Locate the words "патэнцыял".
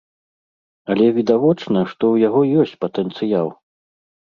2.87-3.47